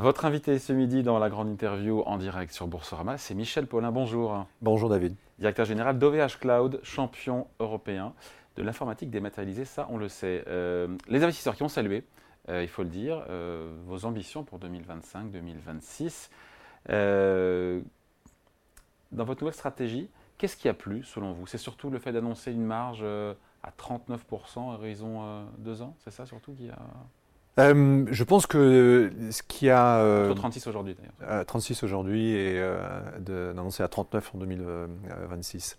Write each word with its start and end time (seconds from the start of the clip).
Votre 0.00 0.24
invité 0.24 0.58
ce 0.58 0.72
midi 0.72 1.02
dans 1.02 1.18
la 1.18 1.28
grande 1.28 1.50
interview 1.50 2.00
en 2.06 2.16
direct 2.16 2.54
sur 2.54 2.66
Boursorama, 2.66 3.18
c'est 3.18 3.34
Michel 3.34 3.66
Paulin. 3.66 3.92
Bonjour. 3.92 4.46
Bonjour 4.62 4.88
David. 4.88 5.14
Directeur 5.38 5.66
général 5.66 5.98
d'OVH 5.98 6.38
Cloud, 6.40 6.80
champion 6.82 7.46
européen 7.58 8.14
de 8.56 8.62
l'informatique 8.62 9.10
dématérialisée, 9.10 9.66
ça 9.66 9.86
on 9.90 9.98
le 9.98 10.08
sait. 10.08 10.42
Euh, 10.48 10.96
les 11.08 11.22
investisseurs 11.22 11.54
qui 11.54 11.64
ont 11.64 11.68
salué, 11.68 12.02
euh, 12.48 12.62
il 12.62 12.68
faut 12.70 12.82
le 12.82 12.88
dire, 12.88 13.26
euh, 13.28 13.76
vos 13.84 14.06
ambitions 14.06 14.42
pour 14.42 14.58
2025-2026. 14.58 16.30
dans 16.88 17.84
votre 19.12 19.42
nouvelle 19.42 19.52
stratégie, 19.52 20.08
qu'est-ce 20.38 20.56
qui 20.56 20.70
a 20.70 20.74
plu 20.74 21.04
selon 21.04 21.34
vous? 21.34 21.46
C'est 21.46 21.58
surtout 21.58 21.90
le 21.90 21.98
fait 21.98 22.12
d'annoncer 22.12 22.52
une 22.52 22.64
marge 22.64 23.04
à 23.04 23.70
39% 23.76 24.70
à 24.70 24.76
horizon 24.76 25.44
deux 25.58 25.82
ans, 25.82 25.94
c'est 25.98 26.10
ça 26.10 26.24
surtout 26.24 26.54
qui 26.54 26.70
a... 26.70 26.78
Euh, 27.58 28.06
je 28.10 28.24
pense 28.24 28.46
que 28.46 29.10
ce 29.30 29.42
qui 29.42 29.70
a. 29.70 29.98
Euh, 29.98 30.32
36 30.34 30.66
aujourd'hui 30.66 30.94
d'ailleurs. 30.94 31.46
36 31.46 31.82
aujourd'hui 31.82 32.30
et 32.32 32.58
euh, 32.58 32.78
d'annoncer 33.18 33.82
à 33.82 33.88
39 33.88 34.34
en 34.34 34.38
2026. 34.38 35.78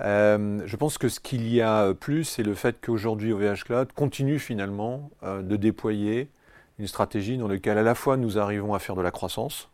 Euh, 0.00 0.62
je 0.64 0.76
pense 0.76 0.96
que 0.96 1.08
ce 1.08 1.20
qu'il 1.20 1.46
y 1.52 1.60
a 1.60 1.92
plus, 1.94 2.24
c'est 2.24 2.42
le 2.42 2.54
fait 2.54 2.76
qu'aujourd'hui 2.80 3.32
OVH 3.32 3.64
Cloud 3.64 3.92
continue 3.92 4.38
finalement 4.38 5.10
de 5.22 5.56
déployer 5.56 6.30
une 6.78 6.86
stratégie 6.86 7.36
dans 7.36 7.48
laquelle 7.48 7.76
à 7.76 7.82
la 7.82 7.94
fois 7.94 8.16
nous 8.16 8.38
arrivons 8.38 8.72
à 8.72 8.78
faire 8.78 8.96
de 8.96 9.02
la 9.02 9.10
croissance, 9.10 9.68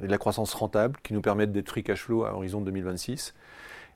de 0.00 0.06
la 0.06 0.18
croissance 0.18 0.54
rentable 0.54 0.98
qui 1.02 1.14
nous 1.14 1.20
permet 1.20 1.48
d'être 1.48 1.68
free 1.68 1.82
cash 1.82 2.02
flow 2.02 2.24
à 2.24 2.34
horizon 2.34 2.60
2026, 2.60 3.34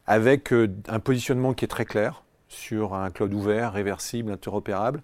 avec 0.09 0.53
un 0.53 0.99
positionnement 0.99 1.55
qui 1.55 1.65
est 1.65 1.69
très 1.69 1.85
clair 1.85 2.25
sur 2.49 2.95
un 2.95 3.11
cloud 3.11 3.33
ouvert, 3.33 3.73
réversible, 3.73 4.33
interopérable 4.33 5.03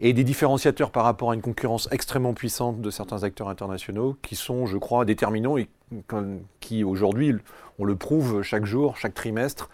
et 0.00 0.12
des 0.14 0.24
différenciateurs 0.24 0.90
par 0.90 1.04
rapport 1.04 1.30
à 1.30 1.34
une 1.34 1.42
concurrence 1.42 1.88
extrêmement 1.92 2.32
puissante 2.32 2.80
de 2.80 2.90
certains 2.90 3.22
acteurs 3.22 3.48
internationaux 3.48 4.16
qui 4.22 4.34
sont, 4.34 4.66
je 4.66 4.78
crois, 4.78 5.04
déterminants 5.04 5.58
et 5.58 5.68
qui 6.60 6.84
aujourd'hui, 6.84 7.34
on 7.78 7.84
le 7.84 7.96
prouve 7.96 8.42
chaque 8.42 8.64
jour, 8.64 8.96
chaque 8.96 9.14
trimestre, 9.14 9.68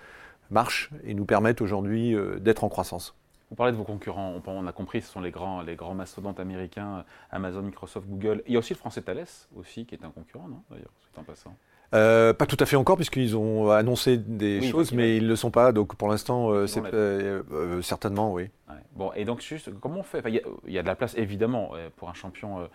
marchent 0.51 0.91
et 1.05 1.15
nous 1.15 1.25
permettent 1.25 1.61
aujourd'hui 1.61 2.15
euh, 2.15 2.39
d'être 2.39 2.65
en 2.65 2.69
croissance. 2.69 3.15
Vous 3.51 3.57
parlez 3.57 3.73
de 3.73 3.77
vos 3.77 3.85
concurrents, 3.85 4.43
on 4.45 4.67
a 4.67 4.73
compris, 4.73 5.03
ce 5.03 5.13
sont 5.13 5.21
les 5.21 5.31
grands, 5.31 5.63
les 5.63 5.77
grands 5.77 5.95
mastodontes 5.95 6.41
américains, 6.41 7.05
Amazon, 7.31 7.63
Microsoft, 7.63 8.09
Google. 8.09 8.43
Il 8.47 8.55
y 8.55 8.57
a 8.57 8.59
aussi 8.59 8.73
le 8.73 8.79
français 8.79 9.03
Thales, 9.03 9.27
aussi, 9.55 9.87
qui 9.87 9.95
est 9.95 10.05
un 10.05 10.11
concurrent, 10.11 10.49
non 10.49 10.63
D'ailleurs, 10.69 10.91
c'est 11.01 11.21
en 11.21 11.23
passant? 11.23 11.57
Euh, 11.95 12.33
pas 12.33 12.47
tout 12.47 12.57
à 12.59 12.67
fait 12.67 12.77
encore, 12.77 12.97
puisqu'ils 12.97 13.37
ont 13.37 13.71
annoncé 13.71 14.17
des 14.17 14.61
choses, 14.63 14.93
mais 14.93 15.17
ils 15.17 15.25
ne 15.25 15.29
le 15.29 15.37
sont 15.37 15.51
pas. 15.51 15.73
Donc 15.73 15.95
pour 15.97 16.09
l'instant, 16.09 16.51
euh, 16.51 16.67
c'est 16.67 16.83
euh, 16.93 17.83
certainement, 17.83 18.33
oui. 18.33 18.51
Bon, 18.95 19.13
et 19.15 19.25
donc 19.25 19.41
juste, 19.43 19.71
comment 19.81 20.01
on 20.01 20.03
fait? 20.03 20.23
Il 20.27 20.73
y, 20.73 20.79
a 20.79 20.83
de 20.83 20.87
la 20.87 20.97
place, 20.97 21.15
évidemment, 21.17 21.73
pour 21.97 22.09
un 22.09 22.15
champion 22.15 22.69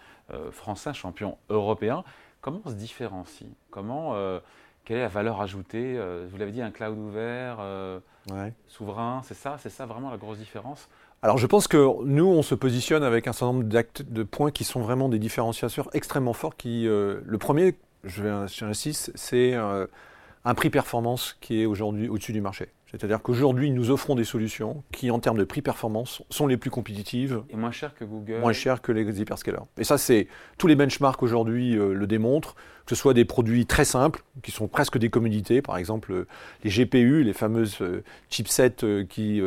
français, 0.52 0.90
un 0.92 0.94
champion 0.94 1.38
européen. 1.50 2.04
Comment 2.42 2.62
on 2.64 2.70
se 2.70 2.76
différencie? 2.76 3.50
Comment 3.72 4.16
Quelle 4.86 4.98
est 4.98 5.02
la 5.02 5.08
valeur 5.08 5.42
ajoutée? 5.42 6.00
Vous 6.30 6.38
l'avez 6.38 6.52
dit, 6.52 6.62
un 6.62 6.70
cloud 6.70 6.98
ouvert, 6.98 7.58
souverain, 8.68 9.22
c'est 9.24 9.34
ça? 9.34 9.58
C'est 9.60 9.70
ça 9.70 9.88
vraiment 9.88 10.12
la 10.12 10.18
grosse 10.18 10.38
différence? 10.38 10.90
Alors 11.24 11.38
je 11.38 11.48
pense 11.48 11.68
que 11.68 12.04
nous, 12.04 12.26
on 12.26 12.44
se 12.44 12.56
positionne 12.56 13.04
avec 13.04 13.28
un 13.28 13.34
certain 13.34 13.54
nombre 13.54 13.68
de 13.68 14.24
points 14.24 14.52
qui 14.52 14.64
sont 14.64 14.82
vraiment 14.82 15.10
des 15.10 15.20
différenciateurs 15.20 15.90
extrêmement 15.94 16.34
forts. 16.34 16.56
Qui, 16.56 16.84
le 16.84 17.38
premier, 17.40 17.76
j'insiste, 18.04 19.12
c'est 19.16 19.54
euh, 19.54 19.88
un 20.46 20.54
prix 20.54 20.70
performance 20.70 21.38
qui 21.42 21.62
est 21.62 21.66
aujourd'hui 21.66 22.10
au-dessus 22.10 22.34
du 22.34 22.42
marché. 22.42 22.70
C'est-à-dire 22.92 23.22
qu'aujourd'hui, 23.22 23.72
nous 23.72 23.90
offrons 23.90 24.16
des 24.16 24.26
solutions 24.26 24.84
qui, 24.92 25.12
en 25.12 25.20
termes 25.20 25.38
de 25.38 25.46
prix 25.46 25.62
performance, 25.62 26.24
sont 26.30 26.46
les 26.46 26.58
plus 26.58 26.70
compétitives. 26.70 27.42
Et 27.50 27.56
moins 27.56 27.72
chères 27.72 27.96
que 27.96 28.04
Google. 28.04 28.40
Moins 28.40 28.54
chères 28.54 28.82
que 28.82 28.92
les 28.92 29.22
hyperscalers. 29.22 29.64
Et 29.78 29.86
ça, 29.86 29.98
c'est 29.98 30.28
tous 30.58 30.68
les 30.68 30.76
benchmarks 30.76 31.24
aujourd'hui 31.24 31.78
euh, 31.78 31.94
le 31.94 32.08
démontrent 32.08 32.56
que 32.88 32.96
ce 32.96 33.00
soit 33.00 33.14
des 33.14 33.26
produits 33.26 33.68
très 33.68 33.86
simples, 33.86 34.24
qui 34.42 34.50
sont 34.50 34.68
presque 34.68 34.98
des 34.98 35.10
commodités, 35.10 35.62
par 35.62 35.78
exemple 35.78 36.12
euh, 36.12 36.28
les 36.64 36.72
GPU, 36.72 37.24
les 37.24 37.32
fameuses 37.32 37.78
euh, 37.80 38.04
chipsets 38.30 39.06
qui 39.08 39.40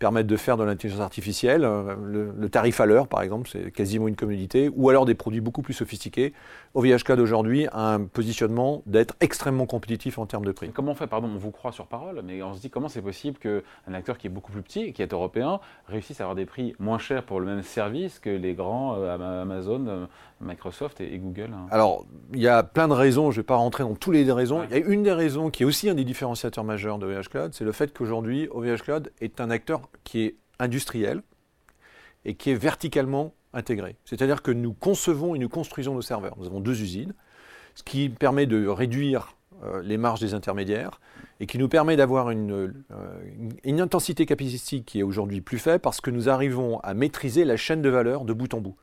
permettent 0.00 0.26
de 0.26 0.36
faire 0.36 0.56
de 0.56 0.64
l'intelligence 0.64 1.00
artificielle, 1.00 1.62
le, 1.62 2.48
tarif 2.48 2.80
à 2.80 2.86
l'heure, 2.86 3.06
par 3.06 3.22
exemple, 3.22 3.48
c'est 3.50 3.70
quasiment 3.70 4.08
une 4.08 4.16
commodité, 4.16 4.68
ou 4.74 4.90
alors 4.90 5.06
des 5.06 5.14
produits 5.14 5.40
beaucoup 5.40 5.62
plus 5.62 5.72
sophistiqués. 5.72 6.32
OVH 6.74 7.04
Cloud 7.04 7.20
aujourd'hui 7.20 7.68
a 7.68 7.94
un 7.94 8.04
positionnement 8.04 8.82
d'être 8.86 9.14
extrêmement 9.20 9.66
compétitif 9.66 10.18
en 10.18 10.26
termes 10.26 10.44
de 10.44 10.52
prix. 10.52 10.70
comment 10.70 10.92
on 10.92 10.94
fait? 10.96 11.06
Pardon, 11.06 11.30
on 11.32 11.38
vous 11.38 11.52
croit 11.52 11.72
sur 11.72 11.86
parole, 11.86 12.22
mais 12.24 12.42
on 12.42 12.54
se 12.54 12.60
dit 12.60 12.70
comment 12.70 12.88
c'est 12.90 13.00
possible 13.00 13.38
qu'un 13.38 13.94
acteur 13.94 14.18
qui 14.18 14.26
est 14.26 14.30
beaucoup 14.30 14.52
plus 14.52 14.62
petit, 14.62 14.92
qui 14.92 15.00
est 15.02 15.12
européen, 15.12 15.60
réussisse 15.86 16.20
à 16.20 16.24
avoir 16.24 16.34
des 16.36 16.44
prix 16.44 16.74
moins 16.78 16.98
chers 16.98 17.24
pour 17.24 17.40
le 17.40 17.46
même 17.46 17.62
service 17.62 18.18
que 18.18 18.28
les 18.28 18.54
grands 18.54 19.02
Amazon, 19.02 20.08
Microsoft 20.40 21.00
et, 21.00 21.18
Google 21.18 21.50
hein 21.54 21.66
Alors, 21.70 22.06
il 22.32 22.40
y 22.40 22.48
a 22.48 22.62
plein 22.62 22.88
de 22.88 22.92
raisons, 22.92 23.30
je 23.30 23.38
ne 23.38 23.42
vais 23.42 23.46
pas 23.46 23.56
rentrer 23.56 23.84
dans 23.84 23.94
toutes 23.94 24.14
les 24.14 24.30
raisons. 24.30 24.62
Il 24.64 24.70
y 24.70 24.82
a 24.82 24.84
une 24.84 25.02
des 25.02 25.12
raisons 25.12 25.50
qui 25.50 25.62
est 25.62 25.66
aussi 25.66 25.88
un 25.88 25.94
des 25.94 26.04
différenciateurs 26.04 26.64
majeurs 26.64 26.98
de 26.98 27.06
OVH 27.06 27.28
Cloud, 27.28 27.54
c'est 27.54 27.64
le 27.64 27.72
fait 27.72 27.96
qu'aujourd'hui, 27.96 28.48
OVH 28.50 28.82
Cloud 28.82 29.12
est 29.20 29.40
un 29.40 29.50
acteur 29.50 29.88
qui 30.04 30.22
est 30.22 30.36
industriel 30.58 31.22
et 32.24 32.34
qui 32.34 32.50
est 32.50 32.54
verticalement 32.54 33.34
intégré. 33.52 33.96
C'est-à-dire 34.04 34.42
que 34.42 34.50
nous 34.50 34.72
concevons 34.72 35.34
et 35.34 35.38
nous 35.38 35.48
construisons 35.48 35.94
nos 35.94 36.02
serveurs. 36.02 36.36
Nous 36.38 36.46
avons 36.46 36.60
deux 36.60 36.80
usines, 36.80 37.14
ce 37.74 37.82
qui 37.82 38.08
permet 38.08 38.46
de 38.46 38.66
réduire 38.66 39.28
euh, 39.28 39.39
les 39.82 39.96
marges 39.96 40.20
des 40.20 40.34
intermédiaires 40.34 41.00
et 41.40 41.46
qui 41.46 41.58
nous 41.58 41.68
permet 41.68 41.96
d'avoir 41.96 42.30
une, 42.30 42.52
euh, 42.52 42.72
une 43.64 43.80
intensité 43.80 44.26
capacité 44.26 44.82
qui 44.82 45.00
est 45.00 45.02
aujourd'hui 45.02 45.40
plus 45.40 45.58
faible 45.58 45.80
parce 45.80 46.00
que 46.00 46.10
nous 46.10 46.28
arrivons 46.28 46.78
à 46.80 46.94
maîtriser 46.94 47.44
la 47.44 47.56
chaîne 47.56 47.82
de 47.82 47.88
valeur 47.88 48.24
de 48.24 48.32
bout 48.34 48.52
en 48.54 48.60
bout. 48.60 48.76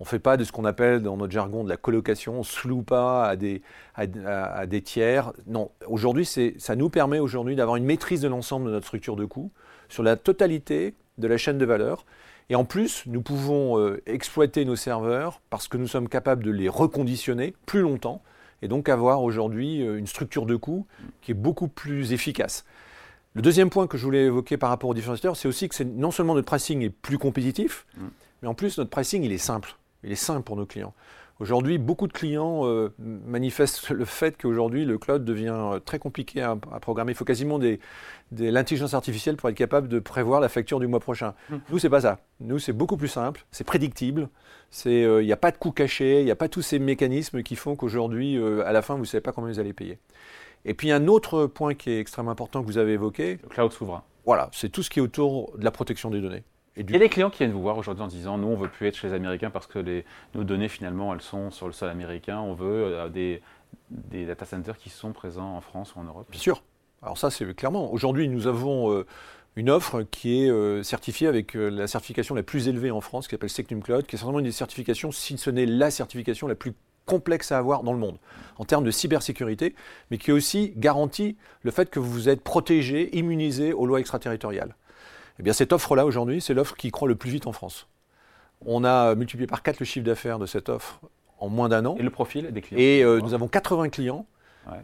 On 0.00 0.04
ne 0.04 0.08
fait 0.08 0.18
pas 0.18 0.36
de 0.36 0.42
ce 0.42 0.50
qu'on 0.50 0.64
appelle 0.64 1.00
dans 1.00 1.16
notre 1.16 1.32
jargon 1.32 1.62
de 1.62 1.68
la 1.68 1.76
colocation, 1.76 2.34
on 2.34 2.38
ne 2.38 2.44
se 2.44 2.66
loue 2.66 2.82
pas 2.82 3.28
à 3.28 3.36
des, 3.36 3.62
à, 3.94 4.66
des 4.66 4.82
tiers. 4.82 5.32
Non, 5.46 5.70
aujourd'hui, 5.86 6.26
ça 6.26 6.74
nous 6.74 6.90
permet 6.90 7.20
aujourd'hui 7.20 7.54
d'avoir 7.54 7.76
une 7.76 7.84
maîtrise 7.84 8.20
de 8.20 8.26
l'ensemble 8.26 8.66
de 8.66 8.72
notre 8.72 8.86
structure 8.86 9.14
de 9.14 9.24
coûts 9.24 9.52
sur 9.88 10.02
la 10.02 10.16
totalité 10.16 10.96
de 11.18 11.28
la 11.28 11.36
chaîne 11.36 11.56
de 11.56 11.64
valeur. 11.64 12.04
Et 12.48 12.56
en 12.56 12.64
plus, 12.64 13.04
nous 13.06 13.22
pouvons 13.22 13.78
euh, 13.78 14.02
exploiter 14.06 14.64
nos 14.64 14.74
serveurs 14.74 15.40
parce 15.50 15.68
que 15.68 15.76
nous 15.76 15.86
sommes 15.86 16.08
capables 16.08 16.42
de 16.42 16.50
les 16.50 16.68
reconditionner 16.68 17.54
plus 17.66 17.82
longtemps 17.82 18.22
et 18.62 18.68
donc 18.68 18.88
avoir 18.88 19.22
aujourd'hui 19.22 19.82
euh, 19.82 19.98
une 19.98 20.06
structure 20.06 20.46
de 20.46 20.56
coûts 20.56 20.86
qui 21.20 21.32
est 21.32 21.34
beaucoup 21.34 21.68
plus 21.68 22.12
efficace. 22.12 22.64
Le 23.34 23.42
deuxième 23.42 23.70
point 23.70 23.86
que 23.86 23.98
je 23.98 24.04
voulais 24.04 24.24
évoquer 24.24 24.56
par 24.56 24.70
rapport 24.70 24.90
aux 24.90 24.94
différenciateurs, 24.94 25.36
c'est 25.36 25.48
aussi 25.48 25.68
que 25.68 25.82
non 25.82 26.10
seulement 26.10 26.34
notre 26.34 26.46
pricing 26.46 26.82
est 26.82 26.90
plus 26.90 27.18
compétitif, 27.18 27.86
mm. 27.96 28.02
mais 28.42 28.48
en 28.48 28.54
plus 28.54 28.78
notre 28.78 28.90
pricing 28.90 29.22
il 29.24 29.32
est 29.32 29.38
simple. 29.38 29.76
Il 30.04 30.12
est 30.12 30.16
simple 30.16 30.42
pour 30.42 30.56
nos 30.56 30.66
clients. 30.66 30.94
Aujourd'hui, 31.42 31.78
beaucoup 31.78 32.06
de 32.06 32.12
clients 32.12 32.66
euh, 32.66 32.94
manifestent 33.00 33.90
le 33.90 34.04
fait 34.04 34.40
qu'aujourd'hui, 34.40 34.84
le 34.84 34.96
cloud 34.96 35.24
devient 35.24 35.56
euh, 35.56 35.80
très 35.80 35.98
compliqué 35.98 36.40
à, 36.40 36.56
programmer. 36.80 37.12
Il 37.12 37.14
faut 37.16 37.24
quasiment 37.24 37.58
de 37.58 37.78
l'intelligence 38.30 38.94
artificielle 38.94 39.36
pour 39.36 39.48
être 39.48 39.56
capable 39.56 39.88
de 39.88 39.98
prévoir 39.98 40.40
la 40.40 40.48
facture 40.48 40.78
du 40.78 40.86
mois 40.86 41.00
prochain. 41.00 41.34
Nous, 41.50 41.56
mmh. 41.56 41.60
Nous, 41.70 41.78
c'est 41.80 41.90
pas 41.90 42.02
ça. 42.02 42.20
Nous, 42.38 42.60
c'est 42.60 42.72
beaucoup 42.72 42.96
plus 42.96 43.08
simple, 43.08 43.44
c'est 43.50 43.64
prédictible. 43.64 44.28
Euh, 44.86 45.20
il 45.20 45.26
n'y 45.26 45.32
a 45.32 45.36
pas 45.36 45.50
de 45.50 45.56
coûts 45.56 45.72
cachés, 45.72 46.20
il 46.20 46.24
n'y 46.24 46.30
a 46.30 46.36
pas 46.36 46.48
tous 46.48 46.62
ces 46.62 46.78
mécanismes 46.78 47.42
qui 47.42 47.56
font 47.56 47.74
qu'aujourd'hui, 47.74 48.40
à 48.64 48.70
la 48.70 48.80
fin, 48.80 48.94
vous 48.94 49.00
ne 49.00 49.06
savez 49.06 49.20
pas 49.20 49.32
combien 49.32 49.50
vous 49.50 49.58
allez 49.58 49.72
payer. 49.72 49.98
Et 50.64 50.74
puis, 50.74 50.92
un 50.92 51.08
autre 51.08 51.46
point 51.46 51.74
qui 51.74 51.90
est 51.90 51.98
extrêmement 51.98 52.30
important 52.30 52.62
que 52.62 52.66
vous 52.66 52.78
avez 52.78 52.92
évoqué. 52.92 53.40
Le 53.42 53.48
cloud 53.48 53.72
souverain. 53.72 54.04
Voilà, 54.24 54.48
c'est 54.52 54.68
tout 54.68 54.84
ce 54.84 54.90
qui 54.90 55.00
est 55.00 55.02
autour 55.02 55.56
de 55.58 55.64
la 55.64 55.72
protection 55.72 56.08
des 56.08 56.20
données. 56.20 56.44
Il 56.76 56.90
y 56.90 56.96
a 56.96 56.98
des 56.98 57.10
clients 57.10 57.28
qui 57.28 57.38
viennent 57.38 57.52
vous 57.52 57.60
voir 57.60 57.76
aujourd'hui 57.76 58.02
en 58.02 58.06
disant 58.06 58.38
nous 58.38 58.48
on 58.48 58.56
veut 58.56 58.68
plus 58.68 58.86
être 58.86 58.96
chez 58.96 59.08
les 59.08 59.14
Américains 59.14 59.50
parce 59.50 59.66
que 59.66 59.78
les, 59.78 60.06
nos 60.34 60.42
données 60.42 60.68
finalement 60.68 61.12
elles 61.12 61.20
sont 61.20 61.50
sur 61.50 61.66
le 61.66 61.72
sol 61.72 61.90
américain, 61.90 62.40
on 62.40 62.54
veut 62.54 62.84
euh, 62.86 63.08
des, 63.10 63.42
des, 63.90 64.24
data 64.24 64.46
centers 64.46 64.78
qui 64.78 64.88
sont 64.88 65.12
présents 65.12 65.54
en 65.54 65.60
France 65.60 65.94
ou 65.94 65.98
en 65.98 66.04
Europe. 66.04 66.26
Bien 66.30 66.40
sûr. 66.40 66.62
Alors 67.02 67.18
ça 67.18 67.30
c'est 67.30 67.52
clairement. 67.54 67.92
Aujourd'hui 67.92 68.26
nous 68.28 68.46
avons 68.46 68.90
euh, 68.90 69.06
une 69.54 69.68
offre 69.68 70.02
qui 70.02 70.44
est 70.44 70.50
euh, 70.50 70.82
certifiée 70.82 71.28
avec 71.28 71.52
la 71.52 71.86
certification 71.86 72.34
la 72.34 72.42
plus 72.42 72.68
élevée 72.68 72.90
en 72.90 73.02
France 73.02 73.28
qui 73.28 73.32
s'appelle 73.32 73.50
Secnum 73.50 73.82
Cloud, 73.82 74.06
qui 74.06 74.16
est 74.16 74.18
certainement 74.18 74.38
une 74.38 74.46
des 74.46 74.52
certifications, 74.52 75.12
si 75.12 75.36
ce 75.36 75.50
n'est 75.50 75.66
la 75.66 75.90
certification 75.90 76.46
la 76.46 76.54
plus 76.54 76.72
complexe 77.04 77.52
à 77.52 77.58
avoir 77.58 77.82
dans 77.82 77.92
le 77.92 77.98
monde 77.98 78.16
en 78.56 78.64
termes 78.64 78.84
de 78.84 78.90
cybersécurité, 78.90 79.74
mais 80.10 80.16
qui 80.16 80.32
aussi 80.32 80.72
garantit 80.76 81.36
le 81.64 81.70
fait 81.70 81.90
que 81.90 81.98
vous 81.98 82.30
êtes 82.30 82.40
protégé, 82.40 83.14
immunisé 83.18 83.74
aux 83.74 83.84
lois 83.84 84.00
extraterritoriales. 84.00 84.74
Eh 85.42 85.46
bien, 85.46 85.54
cette 85.54 85.72
offre-là, 85.72 86.06
aujourd'hui, 86.06 86.40
c'est 86.40 86.54
l'offre 86.54 86.76
qui 86.76 86.92
croît 86.92 87.08
le 87.08 87.16
plus 87.16 87.28
vite 87.28 87.48
en 87.48 87.52
France. 87.52 87.88
On 88.64 88.84
a 88.84 89.16
multiplié 89.16 89.48
par 89.48 89.64
4 89.64 89.80
le 89.80 89.84
chiffre 89.84 90.06
d'affaires 90.06 90.38
de 90.38 90.46
cette 90.46 90.68
offre 90.68 91.00
en 91.40 91.48
moins 91.48 91.68
d'un 91.68 91.84
an. 91.84 91.96
Et 91.98 92.04
le 92.04 92.10
profil 92.10 92.52
des 92.52 92.60
clients 92.60 92.78
Et 92.78 93.02
euh, 93.02 93.20
nous 93.20 93.34
avons 93.34 93.48
80 93.48 93.88
clients. 93.88 94.24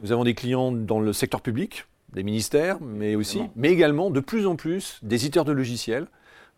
Nous 0.02 0.10
avons 0.10 0.24
des 0.24 0.34
clients 0.34 0.72
dans 0.72 0.98
le 0.98 1.12
secteur 1.12 1.42
public, 1.42 1.84
des 2.12 2.24
ministères, 2.24 2.80
mais 2.80 3.14
aussi, 3.14 3.40
mais 3.54 3.70
également 3.70 4.10
de 4.10 4.18
plus 4.18 4.48
en 4.48 4.56
plus 4.56 4.98
des 5.04 5.14
éditeurs 5.14 5.44
de 5.44 5.52
logiciels 5.52 6.08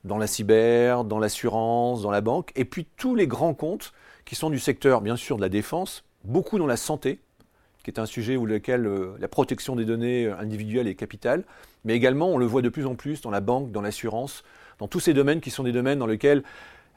dans 0.05 0.17
la 0.17 0.26
cyber, 0.26 1.05
dans 1.05 1.19
l'assurance, 1.19 2.00
dans 2.00 2.11
la 2.11 2.23
banque, 2.23 2.53
et 2.56 2.64
puis 2.64 2.87
tous 2.96 3.14
les 3.14 3.26
grands 3.26 3.53
comptes 3.53 3.93
qui 4.25 4.35
sont 4.35 4.49
du 4.49 4.58
secteur, 4.58 5.03
bien 5.03 5.17
sûr, 5.17 5.37
de 5.37 5.43
la 5.43 5.50
défense, 5.50 6.05
beaucoup 6.25 6.58
dans 6.58 6.67
la 6.67 6.79
santé, 6.79 7.20
qui 7.82 7.91
est 7.91 7.99
un 7.99 8.06
sujet 8.06 8.37
où 8.37 8.47
lequel 8.47 8.87
euh, 8.87 9.12
la 9.19 9.29
protection 9.29 9.77
des 9.77 9.85
données 9.85 10.29
individuelles 10.29 10.88
est 10.88 10.94
capitale, 10.94 11.44
mais 11.85 11.94
également 11.94 12.31
on 12.31 12.38
le 12.38 12.47
voit 12.47 12.62
de 12.62 12.69
plus 12.69 12.87
en 12.87 12.94
plus 12.94 13.21
dans 13.21 13.31
la 13.31 13.41
banque, 13.41 13.73
dans 13.73 13.82
l'assurance, 13.82 14.44
dans 14.79 14.88
tous 14.88 15.00
ces 15.00 15.15
domaines 15.15 15.41
qui 15.41 15.50
sont 15.50 15.65
des 15.65 15.73
domaines 15.73 15.99
dans 15.99 16.06
lesquels 16.06 16.43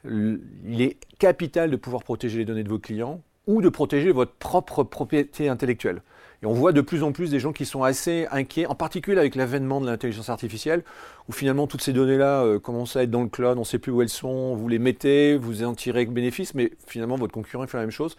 il 0.05 0.81
est 0.81 0.97
capital 1.17 1.71
de 1.71 1.75
pouvoir 1.75 2.03
protéger 2.03 2.39
les 2.39 2.45
données 2.45 2.63
de 2.63 2.69
vos 2.69 2.79
clients 2.79 3.21
ou 3.47 3.61
de 3.61 3.69
protéger 3.69 4.11
votre 4.11 4.33
propre 4.33 4.83
propriété 4.83 5.49
intellectuelle. 5.49 6.01
Et 6.41 6.45
on 6.45 6.53
voit 6.53 6.73
de 6.73 6.81
plus 6.81 7.03
en 7.03 7.13
plus 7.13 7.31
des 7.31 7.39
gens 7.39 7.53
qui 7.53 7.65
sont 7.65 7.83
assez 7.83 8.27
inquiets, 8.29 8.65
en 8.65 8.75
particulier 8.75 9.17
avec 9.17 9.35
l'avènement 9.35 9.79
de 9.79 9.85
l'intelligence 9.85 10.29
artificielle, 10.29 10.83
où 11.29 11.31
finalement 11.31 11.67
toutes 11.67 11.81
ces 11.81 11.93
données-là 11.93 12.43
euh, 12.43 12.59
commencent 12.59 12.97
à 12.97 13.03
être 13.03 13.11
dans 13.11 13.23
le 13.23 13.29
cloud, 13.29 13.57
on 13.57 13.61
ne 13.61 13.65
sait 13.65 13.79
plus 13.79 13.93
où 13.93 14.01
elles 14.01 14.09
sont, 14.09 14.53
vous 14.53 14.67
les 14.67 14.79
mettez, 14.79 15.37
vous 15.37 15.63
en 15.63 15.73
tirez 15.73 16.05
bénéfice, 16.05 16.53
mais 16.53 16.71
finalement 16.85 17.15
votre 17.15 17.31
concurrent 17.31 17.65
fait 17.65 17.77
la 17.77 17.83
même 17.83 17.91
chose. 17.91 18.17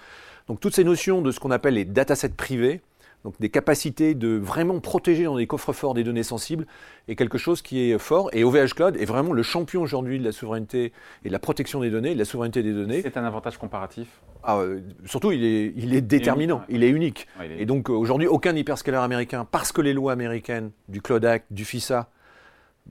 Donc 0.48 0.60
toutes 0.60 0.74
ces 0.74 0.84
notions 0.84 1.22
de 1.22 1.30
ce 1.30 1.40
qu'on 1.40 1.50
appelle 1.50 1.74
les 1.74 1.84
datasets 1.84 2.30
privés, 2.30 2.80
donc 3.24 3.40
des 3.40 3.48
capacités 3.48 4.14
de 4.14 4.36
vraiment 4.36 4.80
protéger 4.80 5.24
dans 5.24 5.36
des 5.36 5.46
coffres 5.46 5.72
forts 5.72 5.94
des 5.94 6.04
données 6.04 6.22
sensibles 6.22 6.66
est 7.08 7.16
quelque 7.16 7.38
chose 7.38 7.62
qui 7.62 7.90
est 7.90 7.98
fort. 7.98 8.28
Et 8.34 8.44
OVH 8.44 8.74
Cloud 8.74 8.96
est 8.98 9.06
vraiment 9.06 9.32
le 9.32 9.42
champion 9.42 9.80
aujourd'hui 9.80 10.18
de 10.18 10.24
la 10.24 10.32
souveraineté 10.32 10.92
et 11.24 11.28
de 11.28 11.32
la 11.32 11.38
protection 11.38 11.80
des 11.80 11.88
données, 11.88 12.12
de 12.12 12.18
la 12.18 12.26
souveraineté 12.26 12.62
des 12.62 12.74
données. 12.74 13.00
C'est 13.00 13.16
un 13.16 13.24
avantage 13.24 13.56
comparatif? 13.56 14.08
Ah, 14.42 14.58
euh, 14.58 14.80
Surtout, 15.06 15.32
il 15.32 15.42
est, 15.42 15.72
il 15.74 15.94
est 15.94 16.02
déterminant, 16.02 16.64
il 16.68 16.84
est 16.84 16.90
unique. 16.90 17.26
Et 17.58 17.64
donc 17.64 17.88
aujourd'hui, 17.88 18.26
aucun 18.26 18.54
hyperscaler 18.54 18.98
américain, 18.98 19.48
parce 19.50 19.72
que 19.72 19.80
les 19.80 19.94
lois 19.94 20.12
américaines 20.12 20.70
du 20.88 21.00
Cloud 21.00 21.24
Act, 21.24 21.46
du 21.50 21.64
FISA, 21.64 22.10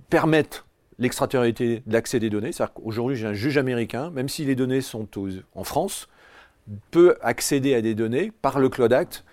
permettent 0.09 0.65
l'extraterritorialité 0.97 1.83
de 1.85 1.93
l'accès 1.93 2.19
des 2.19 2.31
données. 2.31 2.51
C'est-à-dire 2.51 2.73
qu'aujourd'hui, 2.73 3.15
j'ai 3.15 3.27
un 3.27 3.33
juge 3.33 3.59
américain, 3.59 4.09
même 4.09 4.29
si 4.29 4.45
les 4.45 4.55
données 4.55 4.81
sont 4.81 5.07
en 5.53 5.63
France, 5.63 6.07
peut 6.91 7.17
accéder 7.21 7.75
à 7.75 7.81
des 7.81 7.95
données 7.95 8.31
par 8.41 8.59
le 8.59 8.69
Cloud 8.69 8.93
Act 8.93 9.23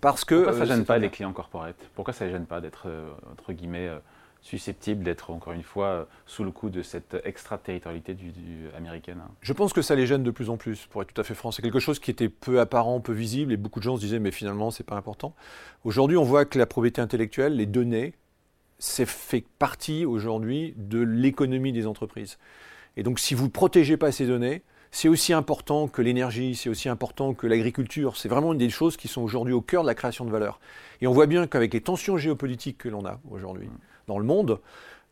parce 0.00 0.26
que, 0.26 0.34
Pourquoi 0.34 0.52
ça 0.52 0.58
ne 0.58 0.64
euh, 0.64 0.74
gêne 0.76 0.84
pas 0.84 0.98
les 0.98 1.08
clients 1.08 1.32
corporate 1.32 1.76
Pourquoi 1.94 2.12
ça 2.12 2.26
ne 2.26 2.30
gêne 2.30 2.44
pas 2.44 2.60
d'être, 2.60 2.88
euh, 2.88 3.08
entre 3.32 3.54
guillemets, 3.54 3.88
euh, 3.88 3.98
susceptible 4.42 5.02
d'être, 5.02 5.30
encore 5.30 5.54
une 5.54 5.62
fois, 5.62 6.06
sous 6.26 6.44
le 6.44 6.50
coup 6.50 6.68
de 6.68 6.82
cette 6.82 7.16
extraterritorialité 7.24 8.12
du, 8.12 8.32
américaine 8.76 9.22
Je 9.40 9.54
pense 9.54 9.72
que 9.72 9.80
ça 9.80 9.94
les 9.94 10.06
gêne 10.06 10.22
de 10.22 10.30
plus 10.30 10.50
en 10.50 10.58
plus, 10.58 10.84
pour 10.84 11.00
être 11.00 11.14
tout 11.14 11.18
à 11.18 11.24
fait 11.24 11.32
franc. 11.34 11.52
C'est 11.52 11.62
quelque 11.62 11.78
chose 11.78 11.98
qui 11.98 12.10
était 12.10 12.28
peu 12.28 12.60
apparent, 12.60 13.00
peu 13.00 13.14
visible, 13.14 13.54
et 13.54 13.56
beaucoup 13.56 13.78
de 13.78 13.84
gens 13.84 13.96
se 13.96 14.02
disaient, 14.02 14.18
mais 14.18 14.30
finalement, 14.30 14.70
c'est 14.70 14.84
pas 14.84 14.96
important. 14.96 15.34
Aujourd'hui, 15.84 16.18
on 16.18 16.24
voit 16.24 16.44
que 16.44 16.58
la 16.58 16.66
propriété 16.66 17.00
intellectuelle, 17.00 17.56
les 17.56 17.64
données, 17.64 18.12
c'est 18.78 19.08
fait 19.08 19.46
partie 19.58 20.04
aujourd'hui 20.04 20.74
de 20.76 20.98
l'économie 20.98 21.72
des 21.72 21.86
entreprises. 21.86 22.36
Et 22.98 23.02
donc, 23.02 23.18
si 23.18 23.34
vous 23.34 23.44
ne 23.44 23.50
protégez 23.50 23.96
pas 23.96 24.12
ces 24.12 24.26
données, 24.26 24.62
c'est 24.94 25.08
aussi 25.08 25.32
important 25.32 25.88
que 25.88 26.02
l'énergie, 26.02 26.54
c'est 26.54 26.68
aussi 26.68 26.88
important 26.88 27.34
que 27.34 27.48
l'agriculture. 27.48 28.16
C'est 28.16 28.28
vraiment 28.28 28.52
une 28.52 28.60
des 28.60 28.70
choses 28.70 28.96
qui 28.96 29.08
sont 29.08 29.22
aujourd'hui 29.22 29.52
au 29.52 29.60
cœur 29.60 29.82
de 29.82 29.88
la 29.88 29.96
création 29.96 30.24
de 30.24 30.30
valeur. 30.30 30.60
Et 31.00 31.08
on 31.08 31.12
voit 31.12 31.26
bien 31.26 31.48
qu'avec 31.48 31.74
les 31.74 31.80
tensions 31.80 32.16
géopolitiques 32.16 32.78
que 32.78 32.88
l'on 32.88 33.04
a 33.04 33.18
aujourd'hui 33.28 33.66
mm. 33.66 33.78
dans 34.06 34.20
le 34.20 34.24
monde, 34.24 34.60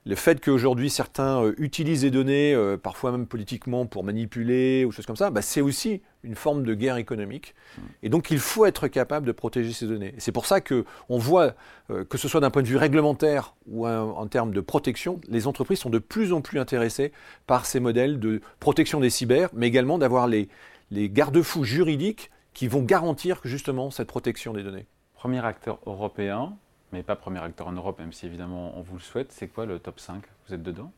le 0.05 0.15
fait 0.17 0.45
qu'aujourd'hui 0.45 0.91
certains 0.91 1.43
euh, 1.43 1.55
utilisent 1.59 2.03
les 2.03 2.11
données, 2.11 2.55
euh, 2.55 2.77
parfois 2.77 3.13
même 3.13 3.27
politiquement, 3.27 3.87
pour 3.87 4.05
manipuler 4.05 4.85
ou 4.85 4.91
choses 4.91 5.07
comme 5.07 5.17
ça, 5.17 5.31
bah, 5.31 5.43
c'est 5.43 5.61
aussi 5.61 6.03
une 6.25 6.35
forme 6.35 6.65
de 6.65 6.75
guerre 6.75 6.97
économique. 6.97 7.55
Et 8.03 8.09
donc 8.09 8.31
il 8.31 8.39
faut 8.39 8.67
être 8.67 8.89
capable 8.89 9.27
de 9.27 9.33
protéger 9.33 9.73
ces 9.73 9.87
données. 9.87 10.15
C'est 10.19 10.33
pour 10.33 10.47
ça 10.47 10.61
qu'on 10.61 10.85
voit, 11.19 11.55
euh, 11.91 12.05
que 12.05 12.19
ce 12.19 12.29
soit 12.29 12.41
d'un 12.41 12.51
point 12.51 12.63
de 12.63 12.69
vue 12.69 12.77
réglementaire 12.77 13.55
ou 13.67 13.87
en 13.87 14.27
termes 14.27 14.53
de 14.53 14.61
protection, 14.61 15.21
les 15.29 15.47
entreprises 15.47 15.79
sont 15.79 15.91
de 15.91 15.99
plus 15.99 16.33
en 16.33 16.41
plus 16.41 16.59
intéressées 16.59 17.13
par 17.47 17.67
ces 17.67 17.81
modèles 17.81 18.19
de 18.19 18.41
protection 18.61 19.01
des 19.01 19.11
cyber, 19.11 19.51
mais 19.53 19.69
également 19.69 19.99
d'avoir 19.99 20.27
les, 20.27 20.49
les 20.91 21.09
garde-fous 21.09 21.65
juridiques 21.65 22.31
qui 22.55 22.69
vont 22.69 22.83
garantir 22.83 23.41
justement 23.45 23.91
cette 23.91 24.09
protection 24.09 24.53
des 24.53 24.63
données. 24.63 24.87
Premier 25.15 25.45
acteur 25.45 25.79
européen, 25.87 26.57
mais 26.93 27.03
pas 27.03 27.17
premier 27.17 27.41
acteur 27.41 27.69
en 27.69 27.73
Europe, 27.73 27.99
même 27.99 28.13
si 28.13 28.27
évidemment 28.27 28.73
on 28.77 28.83
vous 28.83 28.95
le 28.95 29.01
souhaite. 29.01 29.33
C'est 29.33 29.49
quoi 29.49 29.67
le 29.67 29.79
top 29.79 30.01
5 30.01 30.23
Vous 30.47 30.55
êtes 30.55 30.63
dedans? 30.63 30.93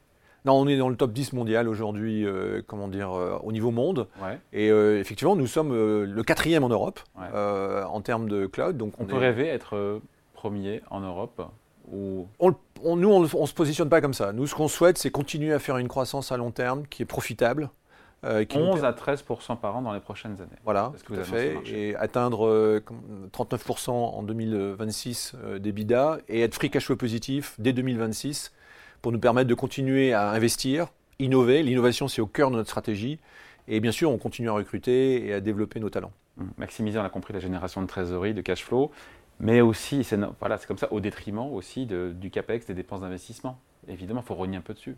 Non, 0.44 0.54
on 0.54 0.68
est 0.68 0.76
dans 0.76 0.90
le 0.90 0.96
top 0.96 1.12
10 1.12 1.32
mondial 1.32 1.68
aujourd'hui, 1.68 2.26
euh, 2.26 2.60
comment 2.66 2.88
dire, 2.88 3.12
euh, 3.12 3.38
au 3.42 3.50
niveau 3.50 3.70
monde. 3.70 4.08
Et 4.52 4.70
euh, 4.70 5.00
effectivement, 5.00 5.36
nous 5.36 5.46
sommes 5.46 5.72
le 5.72 6.22
quatrième 6.22 6.64
en 6.64 6.68
Europe 6.68 7.00
en 7.16 8.00
termes 8.02 8.28
de 8.28 8.46
cloud. 8.46 8.76
Donc 8.76 8.92
on, 8.98 9.06
peut 9.06 9.16
rêver 9.16 9.46
être 9.46 10.00
premier 10.34 10.82
en 10.90 11.00
Europe 11.00 11.42
ou... 11.90 12.26
Nous, 12.84 13.08
on 13.08 13.20
ne 13.20 13.46
se 13.46 13.54
positionne 13.54 13.88
pas 13.88 14.02
comme 14.02 14.12
ça. 14.12 14.32
Nous, 14.32 14.46
ce 14.46 14.54
qu'on 14.54 14.68
souhaite, 14.68 14.98
c'est 14.98 15.10
continuer 15.10 15.54
à 15.54 15.58
faire 15.58 15.78
une 15.78 15.88
croissance 15.88 16.32
à 16.32 16.36
long 16.36 16.50
terme 16.50 16.86
qui 16.88 17.02
est 17.02 17.06
profitable, 17.06 17.70
11 18.24 18.84
euh, 18.84 18.86
à 18.86 18.92
13 18.92 19.24
par 19.60 19.76
an 19.76 19.82
dans 19.82 19.92
les 19.92 20.00
prochaines 20.00 20.40
années. 20.40 20.56
Voilà, 20.64 20.92
ce 20.96 21.04
que 21.04 21.14
tout 21.14 21.20
à 21.20 21.24
fait. 21.24 21.56
Et 21.66 21.94
atteindre 21.96 22.80
39% 23.32 23.90
euh, 23.90 23.92
en 23.92 24.22
2026 24.22 25.34
euh, 25.34 25.58
d'EBITDA 25.58 26.18
et 26.28 26.40
être 26.42 26.54
free 26.54 26.70
cash 26.70 26.86
flow 26.86 26.96
positif 26.96 27.54
dès 27.58 27.72
2026 27.72 28.52
pour 29.02 29.12
nous 29.12 29.18
permettre 29.18 29.48
de 29.48 29.54
continuer 29.54 30.12
à 30.12 30.30
investir, 30.30 30.88
innover. 31.18 31.62
L'innovation, 31.62 32.08
c'est 32.08 32.22
au 32.22 32.26
cœur 32.26 32.50
de 32.50 32.56
notre 32.56 32.70
stratégie. 32.70 33.18
Et 33.68 33.80
bien 33.80 33.92
sûr, 33.92 34.10
on 34.10 34.18
continue 34.18 34.48
à 34.48 34.52
recruter 34.52 35.26
et 35.26 35.34
à 35.34 35.40
développer 35.40 35.80
nos 35.80 35.90
talents. 35.90 36.12
Mmh. 36.36 36.44
Maximiser, 36.58 36.98
on 36.98 37.04
a 37.04 37.10
compris, 37.10 37.32
la 37.32 37.40
génération 37.40 37.82
de 37.82 37.86
trésorerie, 37.86 38.34
de 38.34 38.40
cash 38.40 38.64
flow, 38.64 38.90
mais 39.40 39.60
aussi, 39.60 40.04
c'est 40.04 40.18
voilà, 40.40 40.58
comme 40.58 40.78
ça, 40.78 40.92
au 40.92 41.00
détriment 41.00 41.52
aussi 41.52 41.86
du 41.86 42.30
CAPEX, 42.30 42.66
des 42.66 42.74
dépenses 42.74 43.00
d'investissement. 43.00 43.58
Évidemment, 43.88 44.20
il 44.20 44.26
faut 44.26 44.34
rogner 44.34 44.56
un 44.56 44.62
peu 44.62 44.74
dessus. 44.74 44.96